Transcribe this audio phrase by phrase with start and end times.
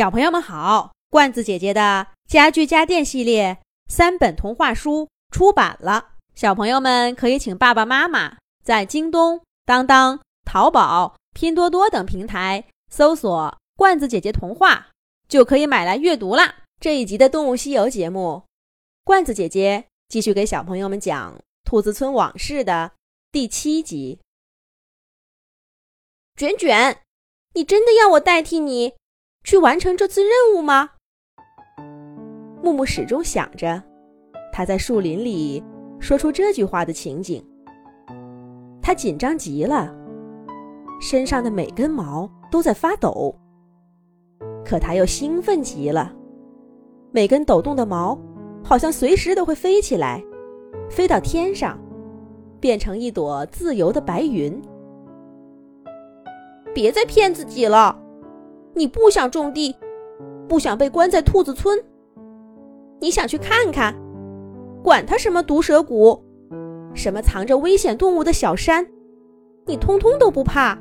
[0.00, 14.88] 小朋友们好，罐子姐姐的家具家电系列三本童话书出版了，小朋友们可以请爸爸妈妈在京东、当当、淘宝、拼多多等平台搜索“罐子姐姐童话”，
[15.28, 16.62] 就可以买来阅读啦。
[16.80, 18.44] 这一集的《动物西游》节目，
[19.04, 22.92] 罐子姐姐继续给小朋友们讲《兔子村往事》的
[23.30, 24.18] 第七集。
[26.36, 27.02] 卷卷，
[27.52, 28.94] 你真的要我代替你？
[29.44, 30.90] 去完成这次任务吗？
[32.62, 33.82] 木木始终想着
[34.52, 35.62] 他在树林里
[35.98, 37.44] 说出这句话的情景。
[38.82, 39.94] 他紧张极了，
[41.00, 43.34] 身上的每根毛都在发抖。
[44.64, 46.12] 可他又兴奋极了，
[47.12, 48.18] 每根抖动的毛
[48.62, 50.22] 好像随时都会飞起来，
[50.88, 51.78] 飞到天上，
[52.60, 54.60] 变成一朵自由的白云。
[56.74, 57.99] 别再骗自己了。
[58.80, 59.76] 你不想种地，
[60.48, 61.78] 不想被关在兔子村，
[62.98, 63.94] 你想去看看，
[64.82, 66.18] 管他什么毒蛇谷，
[66.94, 68.86] 什么藏着危险动物的小山，
[69.66, 70.78] 你通通都不怕，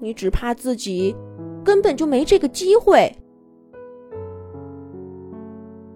[0.00, 1.14] 你只怕自己
[1.62, 3.14] 根本就没这个机会。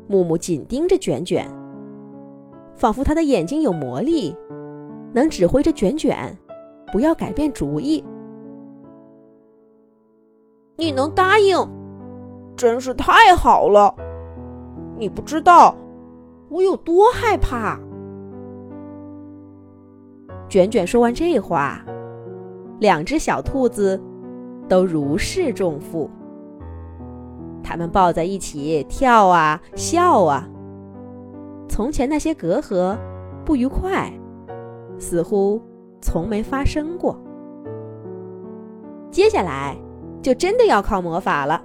[0.07, 1.51] 木木紧盯着卷卷，
[2.75, 4.37] 仿佛他的眼睛有魔力，
[5.15, 6.37] 能指挥着卷卷，
[6.93, 8.05] 不要改变主意。
[10.81, 11.59] 你能答应，
[12.57, 13.95] 真是太好了。
[14.97, 15.77] 你不知道
[16.49, 17.79] 我有多害怕。
[20.49, 21.85] 卷卷说完这话，
[22.79, 24.01] 两只小兔子
[24.71, 26.09] 都如释重负。
[27.63, 30.49] 他们抱在一起跳啊笑啊，
[31.69, 32.97] 从前那些隔阂、
[33.45, 34.11] 不愉快，
[34.99, 35.61] 似乎
[36.01, 37.21] 从没发生过。
[39.11, 39.77] 接下来。
[40.23, 41.63] 就真的要靠魔法了。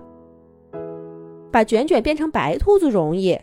[1.52, 3.40] 把卷卷变成白兔子容易。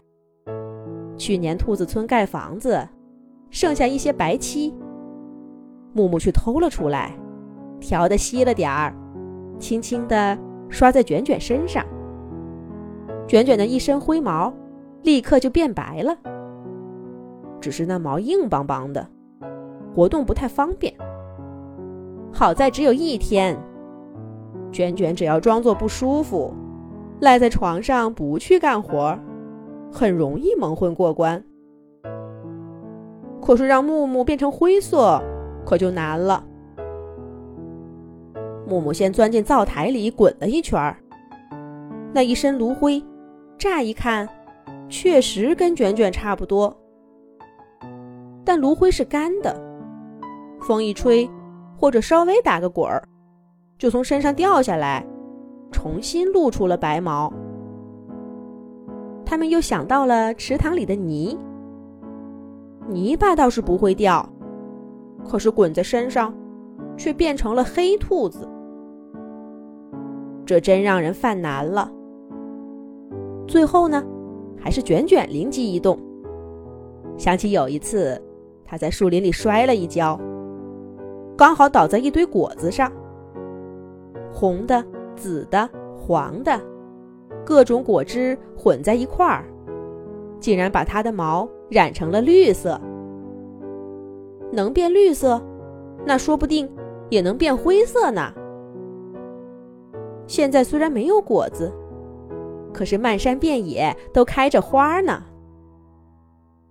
[1.17, 2.87] 去年兔子村盖房子，
[3.51, 4.75] 剩下一些白漆，
[5.93, 7.17] 木木去偷了出来，
[7.81, 8.95] 调的稀了点儿，
[9.59, 10.37] 轻轻的
[10.69, 11.85] 刷在卷卷身上。
[13.27, 14.53] 卷卷的一身灰毛
[15.03, 16.17] 立刻就变白了，
[17.61, 19.07] 只是那毛硬邦邦的，
[19.95, 20.93] 活动不太方便。
[22.33, 23.57] 好在只有一天。
[24.73, 26.53] 卷卷只要装作不舒服，
[27.21, 29.17] 赖在床上不去干活，
[29.93, 31.45] 很容易蒙混过关。
[33.41, 35.23] 可是让木木变成灰色，
[35.67, 36.43] 可就难了。
[38.67, 40.97] 木木先钻进灶台里滚了一圈儿
[42.15, 43.03] 那一身炉灰，
[43.59, 44.29] 乍一看，
[44.89, 46.75] 确实跟卷卷差不多。
[48.45, 49.55] 但炉灰是干的，
[50.61, 51.29] 风一吹，
[51.77, 53.03] 或者稍微打个滚儿。
[53.83, 55.05] 就从身上掉下来，
[55.73, 57.33] 重新露出了白毛。
[59.27, 61.37] 他们又想到了池塘里的泥，
[62.89, 64.25] 泥巴倒是不会掉，
[65.29, 66.33] 可是滚在身上，
[66.97, 68.49] 却变成了黑兔子。
[70.47, 71.91] 这真让人犯难了。
[73.49, 74.01] 最后呢，
[74.61, 75.99] 还是卷卷灵机一动，
[77.19, 78.23] 想起有一次
[78.65, 80.17] 他在树林里摔了一跤，
[81.37, 82.89] 刚好倒在一堆果子上。
[84.33, 84.85] 红的、
[85.15, 86.61] 紫的、黄的，
[87.45, 89.45] 各种果汁混在一块儿，
[90.41, 92.81] 竟然把它的毛染成了绿色。
[94.51, 95.41] 能变绿色，
[96.05, 96.71] 那说不定
[97.09, 98.33] 也能变灰色呢。
[100.27, 101.73] 现在虽然没有果子，
[102.73, 105.23] 可是漫山遍野都开着花呢。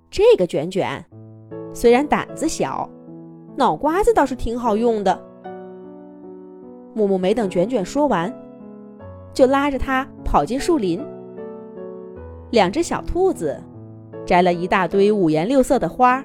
[0.09, 1.03] 这个卷卷
[1.73, 2.89] 虽然胆子小，
[3.55, 5.30] 脑瓜子倒是挺好用的。
[6.93, 8.33] 木木没等卷卷说完，
[9.33, 11.03] 就拉着他跑进树林。
[12.51, 13.57] 两只小兔子
[14.25, 16.23] 摘了一大堆五颜六色的花，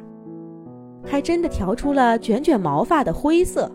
[1.04, 3.70] 还真的调出了卷卷毛发的灰色。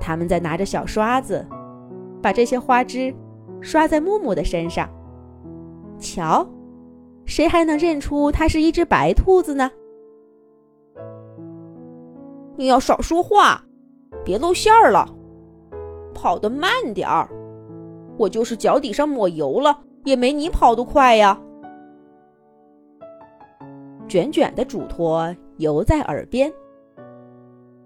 [0.00, 1.46] 他们在拿着小刷子，
[2.22, 3.14] 把这些花枝
[3.60, 4.88] 刷在木木的身上。
[5.98, 6.48] 瞧，
[7.26, 9.70] 谁还能认出它是一只白兔子呢？
[12.56, 13.66] 你要少说话。
[14.24, 15.08] 别露馅儿了，
[16.14, 17.28] 跑得慢点儿。
[18.18, 21.40] 我就是脚底上抹油了，也没你跑得快呀。
[24.08, 26.52] 卷卷的嘱托犹在耳边，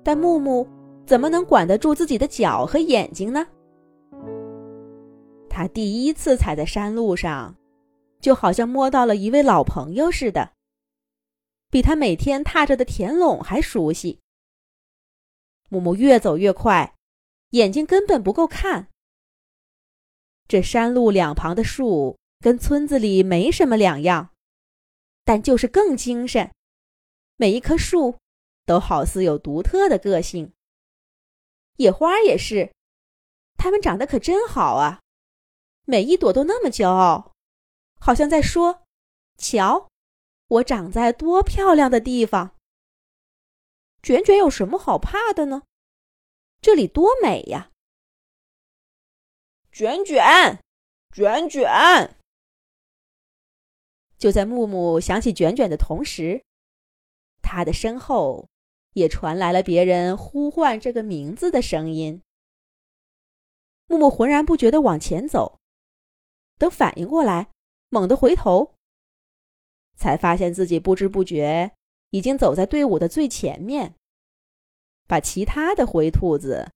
[0.02, 0.66] 但木木
[1.06, 3.46] 怎么能管得住自己的脚和眼睛呢？
[5.48, 7.54] 他第一次踩在山路上，
[8.20, 10.50] 就好像摸到了一位老朋友似的，
[11.70, 14.18] 比他每天踏着的田垄还熟悉。
[15.74, 16.94] 木木越走越快，
[17.50, 18.86] 眼睛根本不够看。
[20.46, 24.30] 这山路两旁的树跟村子里没什么两样，
[25.24, 26.52] 但就是更精神。
[27.36, 28.18] 每一棵树
[28.64, 30.52] 都好似有独特的个性。
[31.78, 32.72] 野花也是，
[33.56, 35.00] 它们长得可真好啊！
[35.86, 37.32] 每一朵都那么骄傲，
[37.98, 38.84] 好像在说
[39.36, 39.88] ：“瞧，
[40.46, 42.54] 我长在多漂亮的地方。”
[44.04, 45.62] 卷卷有什么好怕的呢？
[46.60, 47.70] 这里多美呀！
[49.72, 50.60] 卷卷，
[51.10, 52.14] 卷卷。
[54.18, 56.44] 就在木木想起卷卷的同时，
[57.40, 58.46] 他的身后
[58.92, 62.20] 也传来了别人呼唤这个名字的声音。
[63.86, 65.58] 木木浑然不觉地往前走，
[66.58, 67.50] 等反应过来，
[67.88, 68.74] 猛地回头，
[69.96, 71.74] 才发现自己不知不觉。
[72.14, 73.96] 已经走在队伍的最前面，
[75.08, 76.70] 把其他的灰兔子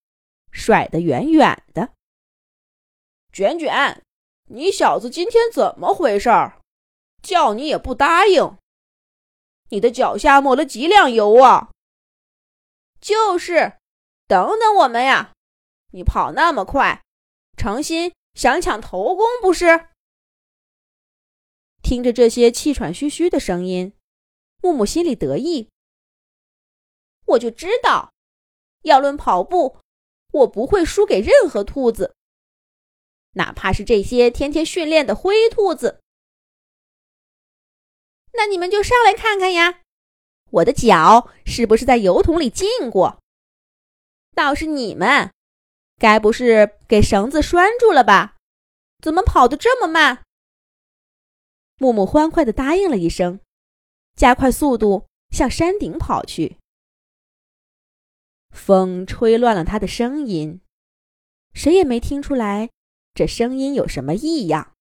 [0.51, 1.93] 甩得远远的。
[3.33, 4.03] 卷卷，
[4.47, 6.61] 你小子今天怎么回事儿？
[7.23, 8.59] 叫你也不答应。
[9.69, 11.71] 你的脚下抹了几两油啊？
[13.01, 13.79] 就是，
[14.27, 15.35] 等等我们呀！
[15.93, 17.05] 你跑那么快，
[17.57, 19.91] 诚心想抢头功不是？
[21.81, 23.93] 听着这些气喘吁吁的声音。
[24.61, 25.71] 木木心里得意，
[27.27, 28.13] 我就知道，
[28.83, 29.79] 要论跑步，
[30.33, 32.15] 我不会输给任何兔子，
[33.33, 36.01] 哪怕是这些天天训练的灰兔子。
[38.33, 39.83] 那你们就上来看看呀，
[40.51, 43.21] 我的脚是不是在油桶里浸过？
[44.35, 45.33] 倒是你们，
[45.99, 48.37] 该不是给绳子拴住了吧？
[49.03, 50.25] 怎么跑得这么慢？
[51.79, 53.41] 木木欢快的答应了一声。
[54.19, 56.59] 加快速度向山顶跑去。
[58.51, 60.61] 风吹乱了他的声音，
[61.55, 62.71] 谁也没听出来
[63.15, 64.73] 这声音有什么异样。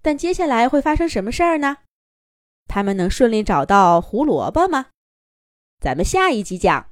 [0.00, 1.78] 但接下来会发生什么事儿呢？
[2.68, 4.90] 他们能顺利找到胡萝卜吗？
[5.80, 6.88] 咱们下一集讲。